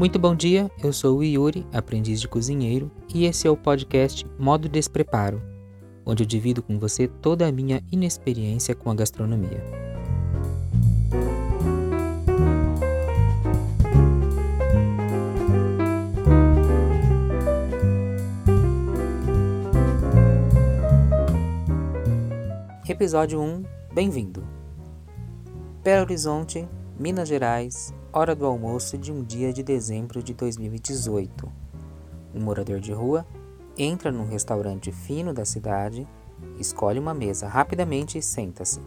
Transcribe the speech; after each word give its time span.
Muito 0.00 0.18
bom 0.18 0.34
dia, 0.34 0.70
eu 0.82 0.94
sou 0.94 1.18
o 1.18 1.22
Yuri, 1.22 1.66
aprendiz 1.74 2.22
de 2.22 2.26
cozinheiro, 2.26 2.90
e 3.14 3.26
esse 3.26 3.46
é 3.46 3.50
o 3.50 3.54
podcast 3.54 4.26
Modo 4.38 4.66
Despreparo, 4.66 5.42
onde 6.06 6.22
eu 6.22 6.26
divido 6.26 6.62
com 6.62 6.78
você 6.78 7.06
toda 7.06 7.46
a 7.46 7.52
minha 7.52 7.82
inexperiência 7.92 8.74
com 8.74 8.90
a 8.90 8.94
gastronomia. 8.94 9.62
Episódio 22.88 23.38
1 23.38 23.64
Bem-vindo! 23.92 24.42
Belo 25.84 26.04
Horizonte, 26.04 26.66
Minas 26.98 27.28
Gerais, 27.28 27.92
hora 28.12 28.34
do 28.34 28.44
almoço 28.44 28.98
de 28.98 29.12
um 29.12 29.22
dia 29.22 29.52
de 29.52 29.62
dezembro 29.62 30.22
de 30.22 30.34
2018. 30.34 31.48
Um 32.34 32.40
morador 32.40 32.80
de 32.80 32.92
rua 32.92 33.24
entra 33.78 34.10
num 34.10 34.26
restaurante 34.26 34.90
fino 34.90 35.32
da 35.32 35.44
cidade, 35.44 36.06
escolhe 36.58 36.98
uma 36.98 37.14
mesa 37.14 37.46
rapidamente 37.46 38.18
e 38.18 38.22
senta-se. 38.22 38.80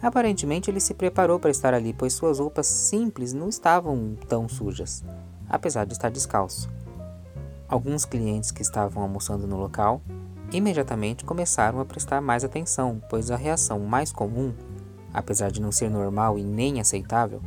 Aparentemente 0.00 0.70
ele 0.70 0.80
se 0.80 0.94
preparou 0.94 1.38
para 1.40 1.50
estar 1.50 1.74
ali, 1.74 1.92
pois 1.92 2.12
suas 2.12 2.38
roupas 2.38 2.66
simples 2.66 3.32
não 3.32 3.48
estavam 3.48 4.16
tão 4.28 4.48
sujas, 4.48 5.04
apesar 5.48 5.84
de 5.84 5.92
estar 5.92 6.10
descalço. 6.10 6.70
Alguns 7.68 8.04
clientes 8.04 8.52
que 8.52 8.62
estavam 8.62 9.02
almoçando 9.02 9.46
no 9.48 9.56
local 9.56 10.00
imediatamente 10.52 11.24
começaram 11.24 11.80
a 11.80 11.84
prestar 11.84 12.20
mais 12.20 12.44
atenção, 12.44 13.02
pois 13.08 13.30
a 13.30 13.36
reação 13.36 13.80
mais 13.80 14.12
comum, 14.12 14.52
apesar 15.12 15.50
de 15.50 15.60
não 15.60 15.72
ser 15.72 15.90
normal 15.90 16.38
e 16.38 16.44
nem 16.44 16.80
aceitável, 16.80 17.40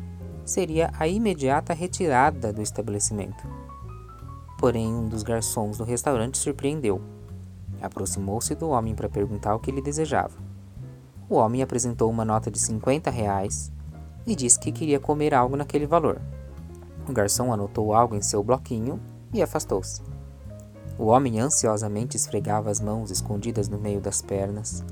seria 0.45 0.91
a 0.97 1.07
imediata 1.07 1.73
retirada 1.73 2.53
do 2.53 2.61
estabelecimento. 2.61 3.45
Porém, 4.57 4.87
um 4.87 5.07
dos 5.09 5.23
garçons 5.23 5.77
do 5.77 5.83
restaurante 5.83 6.37
surpreendeu. 6.37 7.01
Aproximou-se 7.81 8.55
do 8.55 8.69
homem 8.69 8.95
para 8.95 9.09
perguntar 9.09 9.55
o 9.55 9.59
que 9.59 9.69
ele 9.69 9.81
desejava. 9.81 10.37
O 11.27 11.35
homem 11.35 11.61
apresentou 11.61 12.09
uma 12.09 12.23
nota 12.23 12.51
de 12.51 12.59
50 12.59 13.09
reais 13.09 13.71
e 14.25 14.35
disse 14.35 14.59
que 14.59 14.71
queria 14.71 14.99
comer 14.99 15.33
algo 15.33 15.57
naquele 15.57 15.85
valor. 15.85 16.21
O 17.07 17.11
garçom 17.11 17.51
anotou 17.51 17.93
algo 17.93 18.15
em 18.15 18.21
seu 18.21 18.43
bloquinho 18.43 18.99
e 19.33 19.41
afastou-se. 19.41 20.01
O 20.97 21.07
homem 21.07 21.39
ansiosamente 21.39 22.15
esfregava 22.15 22.69
as 22.69 22.79
mãos 22.79 23.11
escondidas 23.11 23.67
no 23.67 23.77
meio 23.77 23.99
das 23.99 24.21
pernas 24.21 24.83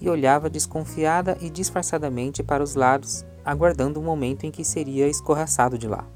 e 0.00 0.08
olhava 0.08 0.48
desconfiada 0.48 1.36
e 1.40 1.50
disfarçadamente 1.50 2.42
para 2.42 2.62
os 2.62 2.74
lados, 2.74 3.24
aguardando 3.44 4.00
o 4.00 4.02
momento 4.02 4.44
em 4.44 4.50
que 4.50 4.64
seria 4.64 5.08
escorraçado 5.08 5.78
de 5.78 5.88
lá. 5.88 6.06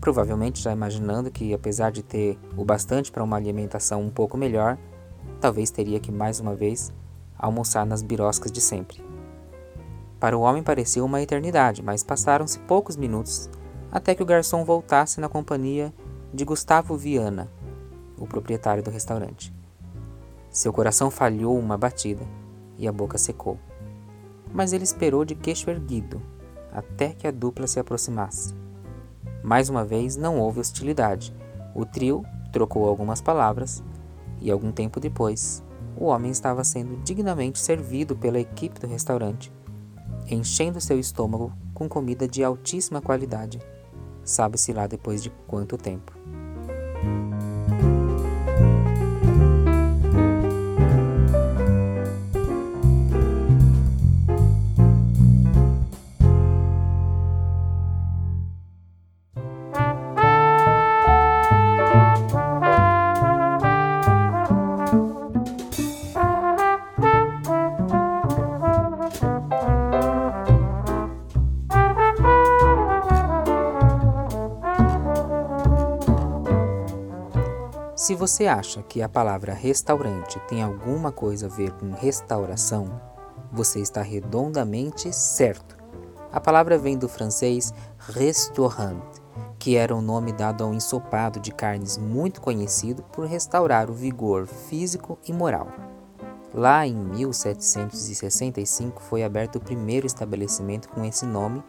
Provavelmente 0.00 0.62
já 0.62 0.72
imaginando 0.72 1.30
que, 1.30 1.52
apesar 1.52 1.90
de 1.90 2.02
ter 2.02 2.38
o 2.56 2.64
bastante 2.64 3.12
para 3.12 3.22
uma 3.22 3.36
alimentação 3.36 4.02
um 4.02 4.10
pouco 4.10 4.36
melhor, 4.36 4.78
talvez 5.40 5.70
teria 5.70 6.00
que 6.00 6.10
mais 6.10 6.40
uma 6.40 6.54
vez 6.54 6.92
almoçar 7.38 7.84
nas 7.84 8.02
biroscas 8.02 8.50
de 8.50 8.60
sempre. 8.60 9.02
Para 10.18 10.36
o 10.36 10.42
homem 10.42 10.62
pareceu 10.62 11.04
uma 11.04 11.22
eternidade, 11.22 11.82
mas 11.82 12.02
passaram-se 12.02 12.58
poucos 12.60 12.96
minutos 12.96 13.48
até 13.90 14.14
que 14.14 14.22
o 14.22 14.26
garçom 14.26 14.64
voltasse 14.64 15.20
na 15.20 15.28
companhia 15.28 15.92
de 16.32 16.44
Gustavo 16.44 16.96
Viana, 16.96 17.50
o 18.18 18.26
proprietário 18.26 18.82
do 18.82 18.90
restaurante. 18.90 19.52
Seu 20.50 20.72
coração 20.72 21.10
falhou 21.10 21.58
uma 21.58 21.76
batida 21.76 22.24
e 22.78 22.86
a 22.86 22.92
boca 22.92 23.18
secou. 23.18 23.58
Mas 24.52 24.72
ele 24.72 24.84
esperou 24.84 25.24
de 25.24 25.34
queixo 25.34 25.70
erguido 25.70 26.20
até 26.72 27.08
que 27.10 27.26
a 27.26 27.30
dupla 27.30 27.66
se 27.66 27.80
aproximasse. 27.80 28.54
Mais 29.42 29.68
uma 29.68 29.84
vez 29.84 30.16
não 30.16 30.38
houve 30.38 30.60
hostilidade. 30.60 31.34
O 31.74 31.84
trio 31.84 32.24
trocou 32.52 32.86
algumas 32.86 33.20
palavras 33.20 33.82
e 34.40 34.50
algum 34.50 34.72
tempo 34.72 35.00
depois, 35.00 35.62
o 35.96 36.06
homem 36.06 36.30
estava 36.30 36.64
sendo 36.64 36.96
dignamente 37.02 37.58
servido 37.58 38.16
pela 38.16 38.40
equipe 38.40 38.80
do 38.80 38.86
restaurante, 38.86 39.52
enchendo 40.28 40.80
seu 40.80 40.98
estômago 40.98 41.52
com 41.74 41.88
comida 41.88 42.26
de 42.26 42.42
altíssima 42.42 43.00
qualidade. 43.00 43.60
Sabe-se 44.24 44.72
lá 44.72 44.86
depois 44.86 45.22
de 45.22 45.30
quanto 45.46 45.76
tempo. 45.76 46.12
Se 78.10 78.16
você 78.16 78.48
acha 78.48 78.82
que 78.82 79.00
a 79.00 79.08
palavra 79.08 79.54
restaurante 79.54 80.40
tem 80.48 80.64
alguma 80.64 81.12
coisa 81.12 81.46
a 81.46 81.48
ver 81.48 81.70
com 81.74 81.92
restauração, 81.92 83.00
você 83.52 83.78
está 83.78 84.02
redondamente 84.02 85.12
certo. 85.12 85.76
A 86.32 86.40
palavra 86.40 86.76
vem 86.76 86.98
do 86.98 87.08
francês 87.08 87.72
restaurant, 88.00 89.00
que 89.60 89.76
era 89.76 89.94
um 89.94 90.02
nome 90.02 90.32
dado 90.32 90.64
a 90.64 90.66
um 90.66 90.74
ensopado 90.74 91.38
de 91.38 91.52
carnes 91.52 91.98
muito 91.98 92.40
conhecido 92.40 93.04
por 93.12 93.26
restaurar 93.26 93.88
o 93.88 93.94
vigor 93.94 94.48
físico 94.48 95.16
e 95.24 95.32
moral. 95.32 95.68
Lá 96.52 96.84
em 96.84 96.96
1765 96.96 99.00
foi 99.02 99.22
aberto 99.22 99.54
o 99.54 99.60
primeiro 99.60 100.04
estabelecimento 100.04 100.88
com 100.88 101.04
esse 101.04 101.24
nome 101.24 101.62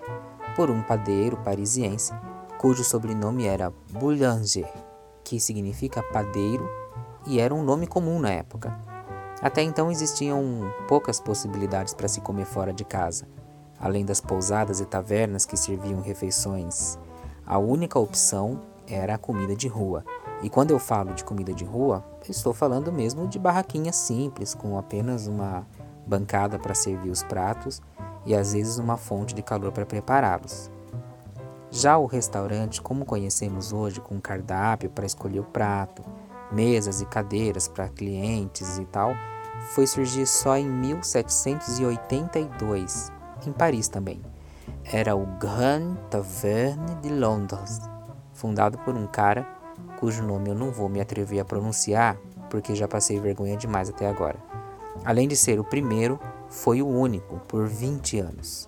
por 0.55 0.71
um 0.71 0.81
padeiro 0.81 1.37
parisiense, 1.37 2.11
cujo 2.57 2.83
sobrenome 2.83 3.45
era 3.45 3.71
Boulanger 3.91 4.90
que 5.23 5.39
significa 5.39 6.03
padeiro 6.03 6.69
e 7.25 7.39
era 7.39 7.53
um 7.53 7.63
nome 7.63 7.87
comum 7.87 8.19
na 8.19 8.31
época. 8.31 8.77
Até 9.41 9.61
então 9.61 9.91
existiam 9.91 10.71
poucas 10.87 11.19
possibilidades 11.19 11.93
para 11.93 12.07
se 12.07 12.21
comer 12.21 12.45
fora 12.45 12.71
de 12.71 12.85
casa, 12.85 13.27
além 13.79 14.05
das 14.05 14.21
pousadas 14.21 14.79
e 14.79 14.85
tavernas 14.85 15.45
que 15.45 15.57
serviam 15.57 16.01
refeições. 16.01 16.99
A 17.45 17.57
única 17.57 17.97
opção 17.97 18.61
era 18.87 19.15
a 19.15 19.17
comida 19.17 19.55
de 19.55 19.67
rua. 19.67 20.05
E 20.43 20.49
quando 20.49 20.71
eu 20.71 20.79
falo 20.79 21.13
de 21.13 21.23
comida 21.23 21.53
de 21.53 21.65
rua, 21.65 22.03
estou 22.27 22.53
falando 22.53 22.91
mesmo 22.91 23.27
de 23.27 23.39
barraquinhas 23.39 23.95
simples, 23.95 24.53
com 24.53 24.77
apenas 24.77 25.27
uma 25.27 25.65
bancada 26.05 26.59
para 26.59 26.75
servir 26.75 27.09
os 27.09 27.23
pratos 27.23 27.81
e 28.25 28.35
às 28.35 28.53
vezes 28.53 28.77
uma 28.77 28.97
fonte 28.97 29.33
de 29.33 29.41
calor 29.41 29.71
para 29.71 29.85
prepará-los. 29.85 30.69
Já 31.71 31.97
o 31.97 32.05
restaurante, 32.05 32.79
como 32.81 33.05
conhecemos 33.05 33.71
hoje, 33.71 34.01
com 34.01 34.19
cardápio 34.19 34.89
para 34.89 35.05
escolher 35.05 35.39
o 35.39 35.45
prato, 35.45 36.03
mesas 36.51 36.99
e 36.99 37.05
cadeiras 37.05 37.69
para 37.69 37.87
clientes 37.87 38.77
e 38.77 38.83
tal, 38.83 39.13
foi 39.73 39.87
surgir 39.87 40.27
só 40.27 40.57
em 40.57 40.67
1782, 40.67 43.09
em 43.47 43.53
Paris 43.53 43.87
também. 43.87 44.21
Era 44.83 45.15
o 45.15 45.25
Grand 45.37 45.95
Taverne 46.09 46.95
de 46.95 47.07
Londres, 47.07 47.79
fundado 48.33 48.77
por 48.79 48.95
um 48.95 49.07
cara 49.07 49.47
cujo 49.97 50.23
nome 50.23 50.49
eu 50.49 50.55
não 50.55 50.71
vou 50.71 50.89
me 50.89 50.99
atrever 50.99 51.39
a 51.39 51.45
pronunciar, 51.45 52.17
porque 52.49 52.75
já 52.75 52.85
passei 52.87 53.17
vergonha 53.17 53.55
demais 53.55 53.87
até 53.87 54.09
agora. 54.09 54.35
Além 55.05 55.25
de 55.27 55.37
ser 55.37 55.59
o 55.59 55.63
primeiro, 55.63 56.19
foi 56.49 56.81
o 56.81 56.87
único 56.87 57.37
por 57.47 57.67
20 57.67 58.19
anos. 58.19 58.67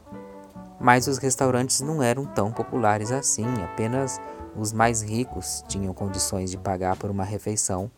Mas 0.83 1.07
os 1.07 1.17
restaurantes 1.17 1.79
não 1.79 2.03
eram 2.03 2.25
tão 2.25 2.51
populares 2.51 3.09
assim, 3.09 3.47
apenas 3.63 4.19
os 4.53 4.73
mais 4.73 5.01
ricos 5.01 5.63
tinham 5.65 5.93
condições 5.93 6.51
de 6.51 6.57
pagar 6.57 6.97
por 6.97 7.09
uma 7.09 7.23
refeição, 7.23 7.89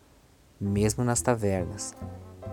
mesmo 0.60 1.02
nas 1.02 1.20
tavernas. 1.20 1.92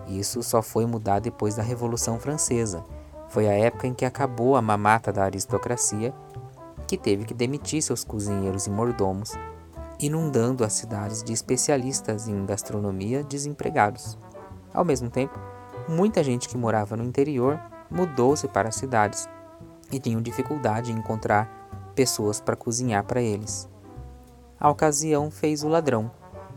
Isso 0.07 0.41
só 0.41 0.63
foi 0.63 0.87
mudar 0.87 1.19
depois 1.19 1.53
da 1.53 1.61
Revolução 1.61 2.19
Francesa. 2.19 2.83
Foi 3.29 3.47
a 3.47 3.53
época 3.53 3.85
em 3.85 3.93
que 3.93 4.05
acabou 4.05 4.55
a 4.55 4.61
mamata 4.61 5.13
da 5.13 5.23
aristocracia, 5.23 6.11
que 6.87 6.97
teve 6.97 7.25
que 7.25 7.33
demitir 7.35 7.83
seus 7.83 8.03
cozinheiros 8.03 8.65
e 8.65 8.71
mordomos, 8.71 9.33
inundando 9.99 10.65
as 10.65 10.73
cidades 10.73 11.21
de 11.21 11.31
especialistas 11.31 12.27
em 12.27 12.43
gastronomia 12.43 13.23
desempregados. 13.23 14.17
Ao 14.73 14.83
mesmo 14.83 15.11
tempo, 15.11 15.39
muita 15.87 16.23
gente 16.23 16.49
que 16.49 16.57
morava 16.57 16.97
no 16.97 17.03
interior 17.03 17.59
mudou-se 17.87 18.47
para 18.47 18.69
as 18.69 18.75
cidades 18.75 19.29
e 19.93 19.99
tinham 19.99 20.21
dificuldade 20.21 20.91
em 20.91 20.95
encontrar 20.95 21.47
pessoas 21.95 22.41
para 22.41 22.55
cozinhar 22.55 23.03
para 23.03 23.21
eles. 23.21 23.69
A 24.59 24.69
ocasião 24.69 25.29
fez 25.29 25.63
o 25.63 25.67
ladrão, 25.67 26.09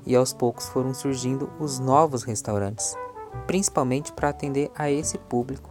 e 0.06 0.14
aos 0.14 0.32
poucos 0.32 0.68
foram 0.68 0.94
surgindo 0.94 1.50
os 1.58 1.78
novos 1.78 2.22
restaurantes, 2.22 2.96
principalmente 3.46 4.12
para 4.12 4.28
atender 4.28 4.70
a 4.74 4.90
esse 4.90 5.18
público 5.18 5.70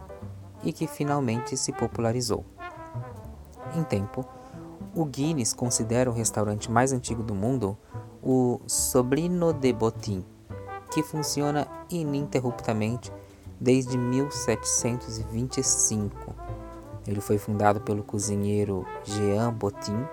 e 0.62 0.72
que 0.72 0.86
finalmente 0.86 1.56
se 1.56 1.72
popularizou. 1.72 2.44
Em 3.74 3.82
tempo, 3.82 4.24
O 4.94 5.04
Guinness 5.04 5.52
considera 5.52 6.08
o 6.08 6.12
restaurante 6.12 6.72
mais 6.72 6.90
antigo 6.90 7.22
do 7.22 7.34
mundo 7.34 7.76
o 8.22 8.62
Sobrino 8.66 9.52
de 9.52 9.70
Botin, 9.70 10.24
que 10.90 11.02
funciona 11.02 11.68
ininterruptamente 11.90 13.12
desde 13.60 13.98
1725. 13.98 16.45
Ele 17.06 17.20
foi 17.20 17.38
fundado 17.38 17.80
pelo 17.80 18.02
cozinheiro 18.02 18.86
Jean 19.04 19.52
Botin 19.52 20.04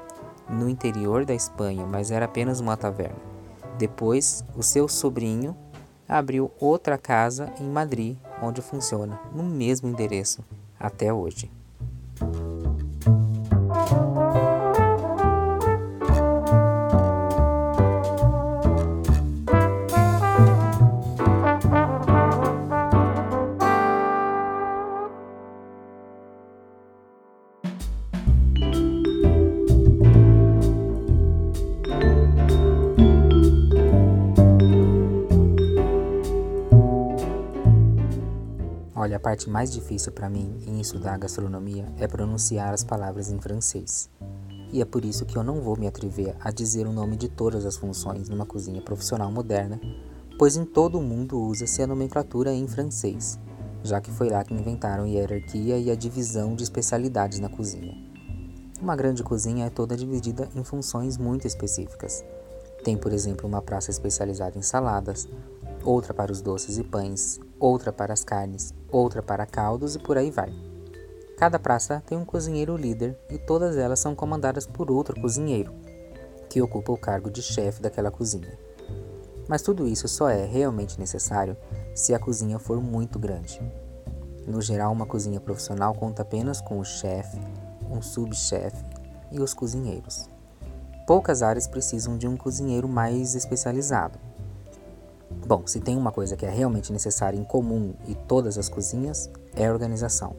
no 0.50 0.70
interior 0.70 1.26
da 1.26 1.34
Espanha, 1.34 1.86
mas 1.86 2.12
era 2.12 2.26
apenas 2.26 2.60
uma 2.60 2.78
taverna. 2.78 3.18
Depois, 3.78 4.44
o 4.56 4.62
seu 4.62 4.88
sobrinho 4.88 5.56
abriu 6.08 6.52
outra 6.60 6.98
casa 6.98 7.52
em 7.60 7.68
Madrid, 7.68 8.18
onde 8.42 8.62
funciona 8.62 9.20
no 9.34 9.44
mesmo 9.44 9.90
endereço 9.90 10.44
até 10.80 11.12
hoje. 11.12 11.50
Parte 39.34 39.50
mais 39.50 39.72
difícil 39.72 40.12
para 40.12 40.30
mim 40.30 40.60
em 40.68 40.80
estudar 40.80 41.18
gastronomia 41.18 41.92
é 41.98 42.08
pronunciar 42.08 42.72
as 42.72 42.84
palavras 42.84 43.32
em 43.32 43.40
francês. 43.40 44.08
E 44.72 44.80
é 44.80 44.86
por 44.86 45.04
isso 45.04 45.26
que 45.26 45.36
eu 45.36 45.44
não 45.44 45.60
vou 45.60 45.76
me 45.76 45.88
atrever 45.88 46.36
a 46.40 46.52
dizer 46.52 46.86
o 46.86 46.94
nome 46.94 47.18
de 47.18 47.28
todas 47.28 47.66
as 47.66 47.76
funções 47.76 48.30
numa 48.30 48.46
cozinha 48.46 48.80
profissional 48.80 49.32
moderna, 49.32 49.82
pois 50.38 50.56
em 50.56 50.64
todo 50.64 51.00
o 51.00 51.02
mundo 51.02 51.42
usa-se 51.42 51.82
a 51.82 51.88
nomenclatura 51.88 52.54
em 52.54 52.68
francês, 52.68 53.40
já 53.82 54.00
que 54.00 54.12
foi 54.12 54.30
lá 54.30 54.44
que 54.44 54.54
inventaram 54.54 55.08
hierarquia 55.08 55.80
e 55.80 55.90
a 55.90 55.96
divisão 55.96 56.56
de 56.56 56.62
especialidades 56.62 57.40
na 57.40 57.50
cozinha. 57.50 57.98
Uma 58.80 58.96
grande 58.96 59.24
cozinha 59.24 59.66
é 59.66 59.70
toda 59.72 59.98
dividida 59.98 60.48
em 60.56 60.64
funções 60.64 61.18
muito 61.18 61.48
específicas. 61.48 62.24
Tem, 62.84 62.96
por 62.96 63.12
exemplo, 63.12 63.48
uma 63.48 63.64
praça 63.64 63.90
especializada 63.90 64.60
em 64.60 64.62
saladas, 64.62 65.28
outra 65.84 66.14
para 66.14 66.32
os 66.32 66.42
doces 66.42 66.78
e 66.78 66.84
pães, 66.84 67.40
outra 67.60 67.92
para 67.92 68.14
as 68.14 68.24
carnes, 68.24 68.74
outra 68.92 69.22
para 69.22 69.46
caldos 69.46 69.96
e 69.96 70.00
por 70.00 70.18
aí 70.18 70.32
vai. 70.32 70.54
Cada 71.38 71.60
praça 71.60 72.02
tem 72.06 72.18
um 72.18 72.26
cozinheiro 72.26 72.78
líder 72.78 73.18
e 73.30 73.38
todas 73.38 73.76
elas 73.76 74.00
são 74.00 74.16
comandadas 74.16 74.66
por 74.66 74.90
outro 74.90 75.20
cozinheiro, 75.20 75.74
que 76.50 76.62
ocupa 76.62 76.92
o 76.92 76.98
cargo 76.98 77.30
de 77.30 77.42
chefe 77.42 77.82
daquela 77.82 78.12
cozinha. 78.12 78.58
Mas 79.48 79.62
tudo 79.62 79.88
isso 79.88 80.08
só 80.08 80.30
é 80.30 80.46
realmente 80.46 81.00
necessário 81.00 81.58
se 81.94 82.14
a 82.14 82.20
cozinha 82.20 82.60
for 82.60 82.82
muito 82.82 83.20
grande. 83.20 83.62
No 84.48 84.62
geral, 84.62 84.92
uma 84.92 85.06
cozinha 85.06 85.40
profissional 85.40 85.94
conta 85.94 86.22
apenas 86.22 86.62
com 86.62 86.80
o 86.80 86.86
chefe, 86.86 87.38
um 87.90 88.02
subchefe 88.02 88.84
e 89.32 89.40
os 89.40 89.54
cozinheiros. 89.54 90.30
Poucas 91.08 91.42
áreas 91.42 91.68
precisam 91.68 92.18
de 92.18 92.28
um 92.28 92.38
cozinheiro 92.38 92.88
mais 92.88 93.36
especializado. 93.36 94.18
Bom, 95.46 95.68
se 95.68 95.82
tem 95.82 95.98
uma 95.98 96.12
coisa 96.12 96.38
que 96.38 96.46
é 96.46 96.50
realmente 96.50 96.94
necessária 96.94 97.38
em 97.38 97.44
comum 97.44 97.94
em 98.08 98.14
todas 98.14 98.58
as 98.58 98.70
cozinhas, 98.70 99.30
é 99.54 99.70
organização. 99.70 100.36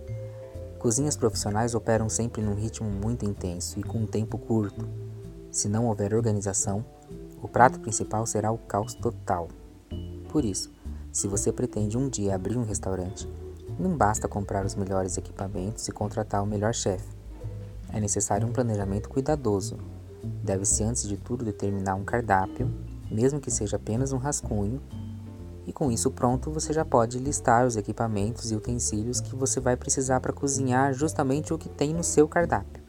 Cozinhas 0.78 1.14
profissionais 1.14 1.74
operam 1.74 2.08
sempre 2.08 2.40
num 2.40 2.54
ritmo 2.54 2.88
muito 2.88 3.24
intenso 3.26 3.78
e 3.78 3.82
com 3.82 3.98
um 3.98 4.06
tempo 4.06 4.38
curto. 4.38 4.88
Se 5.50 5.68
não 5.68 5.86
houver 5.86 6.14
organização, 6.14 6.84
o 7.42 7.46
prato 7.46 7.80
principal 7.80 8.26
será 8.26 8.50
o 8.50 8.56
caos 8.56 8.94
total. 8.94 9.48
Por 10.30 10.42
isso, 10.42 10.72
se 11.12 11.28
você 11.28 11.52
pretende 11.52 11.98
um 11.98 12.08
dia 12.08 12.34
abrir 12.34 12.56
um 12.56 12.64
restaurante, 12.64 13.28
não 13.78 13.96
basta 13.96 14.26
comprar 14.26 14.64
os 14.64 14.74
melhores 14.74 15.18
equipamentos 15.18 15.86
e 15.86 15.92
contratar 15.92 16.42
o 16.42 16.46
melhor 16.46 16.72
chefe. 16.72 17.08
É 17.92 18.00
necessário 18.00 18.46
um 18.46 18.52
planejamento 18.52 19.08
cuidadoso. 19.08 19.78
Deve-se, 20.42 20.82
antes 20.82 21.06
de 21.06 21.18
tudo, 21.18 21.44
determinar 21.44 21.94
um 21.94 22.04
cardápio 22.04 22.72
mesmo 23.14 23.40
que 23.40 23.50
seja 23.50 23.76
apenas 23.76 24.12
um 24.12 24.18
rascunho, 24.18 24.82
e 25.66 25.72
com 25.72 25.90
isso 25.90 26.10
pronto 26.10 26.50
você 26.50 26.72
já 26.72 26.84
pode 26.84 27.18
listar 27.18 27.64
os 27.64 27.76
equipamentos 27.76 28.50
e 28.50 28.56
utensílios 28.56 29.20
que 29.20 29.34
você 29.34 29.60
vai 29.60 29.76
precisar 29.76 30.20
para 30.20 30.32
cozinhar 30.32 30.92
justamente 30.92 31.54
o 31.54 31.58
que 31.58 31.68
tem 31.68 31.94
no 31.94 32.04
seu 32.04 32.28
cardápio. 32.28 32.82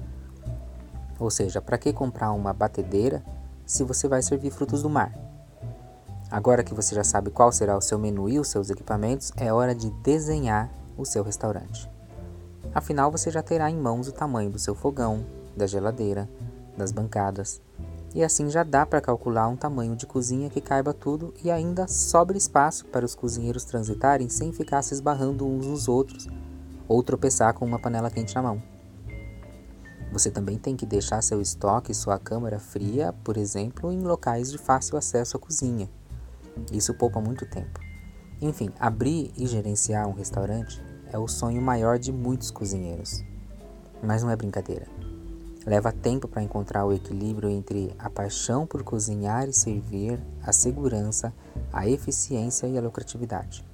Ou 1.19 1.29
seja, 1.29 1.61
para 1.61 1.77
que 1.77 1.93
comprar 1.93 2.31
uma 2.33 2.51
batedeira 2.51 3.23
se 3.65 3.83
você 3.83 4.07
vai 4.07 4.21
servir 4.21 4.51
frutos 4.51 4.81
do 4.81 4.89
mar? 4.89 5.13
Agora 6.29 6.63
que 6.63 6.73
você 6.73 6.93
já 6.95 7.03
sabe 7.03 7.29
qual 7.29 7.51
será 7.51 7.77
o 7.77 7.81
seu 7.81 7.97
menu 7.97 8.27
e 8.27 8.39
os 8.39 8.49
seus 8.49 8.69
equipamentos, 8.69 9.31
é 9.37 9.53
hora 9.53 9.73
de 9.73 9.89
desenhar 10.01 10.69
o 10.97 11.05
seu 11.05 11.23
restaurante. 11.23 11.89
Afinal, 12.73 13.09
você 13.09 13.31
já 13.31 13.41
terá 13.41 13.69
em 13.69 13.77
mãos 13.77 14.07
o 14.07 14.11
tamanho 14.11 14.49
do 14.49 14.59
seu 14.59 14.75
fogão, 14.75 15.25
da 15.55 15.65
geladeira, 15.65 16.27
das 16.77 16.91
bancadas, 16.91 17.61
e 18.15 18.23
assim 18.23 18.49
já 18.49 18.63
dá 18.63 18.85
para 18.85 19.01
calcular 19.01 19.49
um 19.49 19.57
tamanho 19.57 19.93
de 19.93 20.07
cozinha 20.07 20.49
que 20.49 20.61
caiba 20.61 20.93
tudo 20.93 21.33
e 21.43 21.51
ainda 21.51 21.85
sobra 21.85 22.37
espaço 22.37 22.85
para 22.85 23.05
os 23.05 23.13
cozinheiros 23.13 23.65
transitarem 23.65 24.29
sem 24.29 24.53
ficar 24.53 24.81
se 24.81 24.93
esbarrando 24.93 25.45
uns 25.45 25.67
nos 25.67 25.87
outros 25.89 26.25
ou 26.87 27.03
tropeçar 27.03 27.53
com 27.53 27.65
uma 27.65 27.77
panela 27.77 28.09
quente 28.09 28.33
na 28.33 28.41
mão. 28.41 28.63
Você 30.13 30.31
também 30.31 30.57
tem 30.57 30.77
que 30.77 30.85
deixar 30.85 31.21
seu 31.21 31.41
estoque 31.41 31.91
e 31.91 31.95
sua 31.95 32.17
câmara 32.17 32.57
fria, 32.57 33.11
por 33.21 33.35
exemplo, 33.35 33.91
em 33.91 33.99
locais 33.99 34.49
de 34.49 34.57
fácil 34.57 34.95
acesso 34.97 35.35
à 35.35 35.39
cozinha. 35.39 35.89
Isso 36.71 36.93
poupa 36.93 37.19
muito 37.19 37.45
tempo. 37.45 37.81
Enfim, 38.41 38.69
abrir 38.79 39.33
e 39.35 39.45
gerenciar 39.45 40.07
um 40.07 40.13
restaurante 40.13 40.81
é 41.11 41.17
o 41.17 41.27
sonho 41.27 41.61
maior 41.61 41.99
de 41.99 42.13
muitos 42.13 42.49
cozinheiros. 42.49 43.25
Mas 44.01 44.23
não 44.23 44.29
é 44.29 44.37
brincadeira. 44.37 44.87
Leva 45.65 45.91
tempo 45.91 46.27
para 46.27 46.43
encontrar 46.43 46.85
o 46.85 46.93
equilíbrio 46.93 47.49
entre 47.49 47.95
a 47.97 48.07
paixão 48.07 48.67
por 48.67 48.83
cozinhar 48.83 49.49
e 49.49 49.53
servir, 49.53 50.19
a 50.43 50.53
segurança, 50.53 51.33
a 51.73 51.89
eficiência 51.89 52.67
e 52.67 52.77
a 52.77 52.81
lucratividade. 52.81 53.65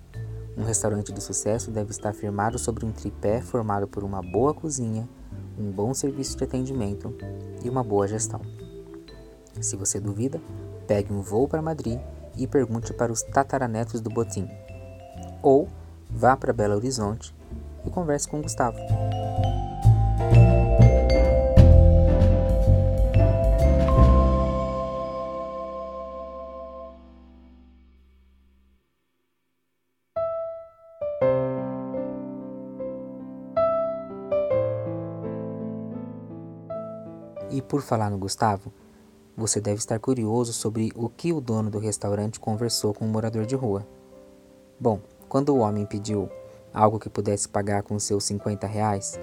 Um 0.57 0.63
restaurante 0.63 1.11
de 1.11 1.21
sucesso 1.21 1.69
deve 1.69 1.91
estar 1.91 2.13
firmado 2.13 2.57
sobre 2.57 2.85
um 2.85 2.91
tripé 2.91 3.41
formado 3.41 3.87
por 3.87 4.03
uma 4.03 4.21
boa 4.21 4.53
cozinha, 4.53 5.07
um 5.59 5.69
bom 5.69 5.93
serviço 5.93 6.37
de 6.37 6.45
atendimento 6.45 7.13
e 7.63 7.69
uma 7.69 7.83
boa 7.83 8.07
gestão. 8.07 8.41
Se 9.59 9.75
você 9.75 9.99
duvida, 9.99 10.41
pegue 10.87 11.13
um 11.13 11.21
voo 11.21 11.47
para 11.47 11.61
Madrid 11.61 11.99
e 12.37 12.47
pergunte 12.47 12.93
para 12.93 13.11
os 13.11 13.21
tataranetos 13.21 13.99
do 13.99 14.09
Botim. 14.09 14.47
Ou 15.41 15.67
vá 16.09 16.37
para 16.37 16.53
Belo 16.53 16.75
Horizonte 16.75 17.35
e 17.85 17.89
converse 17.89 18.27
com 18.27 18.41
Gustavo. 18.41 18.77
E 37.51 37.61
por 37.61 37.81
falar 37.81 38.09
no 38.09 38.17
Gustavo, 38.17 38.71
você 39.35 39.59
deve 39.59 39.79
estar 39.79 39.99
curioso 39.99 40.53
sobre 40.53 40.89
o 40.95 41.09
que 41.09 41.33
o 41.33 41.41
dono 41.41 41.69
do 41.69 41.79
restaurante 41.79 42.39
conversou 42.39 42.93
com 42.93 43.03
o 43.03 43.07
um 43.09 43.11
morador 43.11 43.45
de 43.45 43.55
rua. 43.55 43.85
Bom, 44.79 45.01
quando 45.27 45.49
o 45.49 45.57
homem 45.57 45.85
pediu 45.85 46.29
algo 46.73 46.97
que 46.97 47.09
pudesse 47.09 47.49
pagar 47.49 47.83
com 47.83 47.99
seus 47.99 48.23
50 48.23 48.65
reais, 48.65 49.19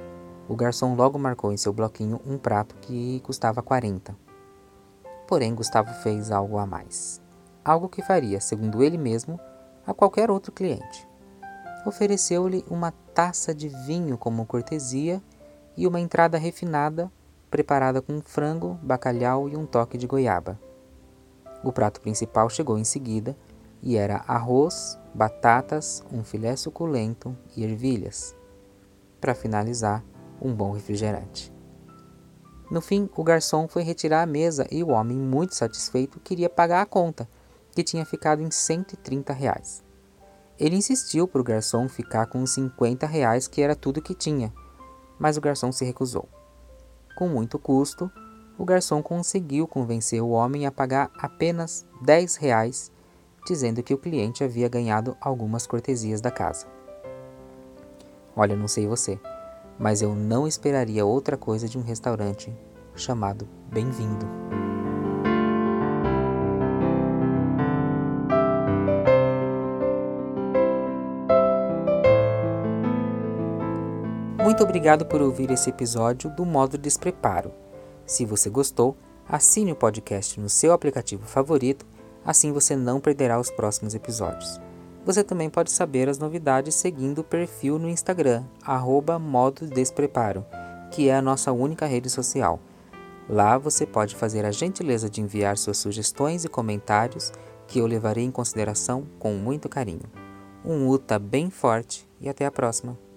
o 0.46 0.54
garçom 0.54 0.94
logo 0.94 1.18
marcou 1.18 1.54
em 1.54 1.56
seu 1.56 1.72
bloquinho 1.72 2.20
um 2.26 2.36
prato 2.36 2.74
que 2.82 3.20
custava 3.20 3.62
40. 3.62 4.14
Porém, 5.26 5.54
Gustavo 5.54 5.92
fez 6.02 6.30
algo 6.30 6.58
a 6.58 6.66
mais. 6.66 7.22
Algo 7.64 7.88
que 7.88 8.02
faria, 8.02 8.40
segundo 8.42 8.82
ele 8.82 8.98
mesmo, 8.98 9.40
a 9.86 9.94
qualquer 9.94 10.30
outro 10.30 10.52
cliente. 10.52 11.08
Ofereceu-lhe 11.86 12.62
uma 12.68 12.90
taça 13.14 13.54
de 13.54 13.68
vinho 13.68 14.18
como 14.18 14.44
cortesia 14.44 15.22
e 15.74 15.86
uma 15.86 15.98
entrada 15.98 16.36
refinada 16.36 17.10
preparada 17.50 18.00
com 18.00 18.20
frango, 18.20 18.78
bacalhau 18.82 19.48
e 19.48 19.56
um 19.56 19.66
toque 19.66 19.96
de 19.96 20.06
goiaba. 20.06 20.58
O 21.62 21.72
prato 21.72 22.00
principal 22.00 22.48
chegou 22.48 22.78
em 22.78 22.84
seguida 22.84 23.36
e 23.82 23.96
era 23.96 24.24
arroz, 24.26 24.98
batatas, 25.14 26.02
um 26.12 26.22
filé 26.22 26.54
suculento 26.56 27.36
e 27.56 27.64
ervilhas. 27.64 28.34
Para 29.20 29.34
finalizar, 29.34 30.04
um 30.40 30.54
bom 30.54 30.72
refrigerante. 30.72 31.52
No 32.70 32.80
fim, 32.80 33.08
o 33.16 33.24
garçom 33.24 33.66
foi 33.66 33.82
retirar 33.82 34.22
a 34.22 34.26
mesa 34.26 34.66
e 34.70 34.84
o 34.84 34.88
homem, 34.88 35.16
muito 35.16 35.54
satisfeito, 35.54 36.20
queria 36.20 36.50
pagar 36.50 36.82
a 36.82 36.86
conta, 36.86 37.28
que 37.72 37.82
tinha 37.82 38.04
ficado 38.04 38.42
em 38.42 38.50
130 38.50 39.32
reais. 39.32 39.82
Ele 40.58 40.76
insistiu 40.76 41.26
para 41.26 41.40
o 41.40 41.44
garçom 41.44 41.88
ficar 41.88 42.26
com 42.26 42.42
os 42.42 42.50
50 42.50 43.06
reais, 43.06 43.48
que 43.48 43.62
era 43.62 43.74
tudo 43.74 44.02
que 44.02 44.14
tinha, 44.14 44.52
mas 45.18 45.36
o 45.36 45.40
garçom 45.40 45.72
se 45.72 45.84
recusou. 45.84 46.28
Com 47.18 47.26
muito 47.26 47.58
custo, 47.58 48.08
o 48.56 48.64
garçom 48.64 49.02
conseguiu 49.02 49.66
convencer 49.66 50.22
o 50.22 50.28
homem 50.28 50.66
a 50.66 50.70
pagar 50.70 51.10
apenas 51.18 51.84
10 52.00 52.36
reais, 52.36 52.92
dizendo 53.44 53.82
que 53.82 53.92
o 53.92 53.98
cliente 53.98 54.44
havia 54.44 54.68
ganhado 54.68 55.16
algumas 55.20 55.66
cortesias 55.66 56.20
da 56.20 56.30
casa. 56.30 56.68
Olha, 58.36 58.54
não 58.54 58.68
sei 58.68 58.86
você, 58.86 59.18
mas 59.80 60.00
eu 60.00 60.14
não 60.14 60.46
esperaria 60.46 61.04
outra 61.04 61.36
coisa 61.36 61.68
de 61.68 61.76
um 61.76 61.82
restaurante 61.82 62.56
chamado 62.94 63.48
Bem-vindo. 63.68 64.67
Muito 74.48 74.64
obrigado 74.64 75.04
por 75.04 75.20
ouvir 75.20 75.50
esse 75.50 75.68
episódio 75.68 76.30
do 76.30 76.42
Modo 76.42 76.78
Despreparo. 76.78 77.52
Se 78.06 78.24
você 78.24 78.48
gostou, 78.48 78.96
assine 79.28 79.72
o 79.72 79.76
podcast 79.76 80.40
no 80.40 80.48
seu 80.48 80.72
aplicativo 80.72 81.26
favorito, 81.26 81.84
assim 82.24 82.50
você 82.50 82.74
não 82.74 82.98
perderá 82.98 83.38
os 83.38 83.50
próximos 83.50 83.94
episódios. 83.94 84.58
Você 85.04 85.22
também 85.22 85.50
pode 85.50 85.70
saber 85.70 86.08
as 86.08 86.18
novidades 86.18 86.76
seguindo 86.76 87.18
o 87.18 87.24
perfil 87.24 87.78
no 87.78 87.90
Instagram, 87.90 88.42
arroba 88.62 89.18
Modo 89.18 89.66
Despreparo, 89.66 90.46
que 90.90 91.10
é 91.10 91.14
a 91.14 91.20
nossa 91.20 91.52
única 91.52 91.84
rede 91.84 92.08
social. 92.08 92.58
Lá 93.28 93.58
você 93.58 93.84
pode 93.84 94.16
fazer 94.16 94.46
a 94.46 94.50
gentileza 94.50 95.10
de 95.10 95.20
enviar 95.20 95.58
suas 95.58 95.76
sugestões 95.76 96.46
e 96.46 96.48
comentários 96.48 97.34
que 97.66 97.80
eu 97.80 97.86
levarei 97.86 98.24
em 98.24 98.30
consideração 98.30 99.06
com 99.18 99.34
muito 99.34 99.68
carinho. 99.68 100.10
Um 100.64 100.88
UTA 100.88 101.18
bem 101.18 101.50
forte 101.50 102.08
e 102.18 102.30
até 102.30 102.46
a 102.46 102.50
próxima! 102.50 103.07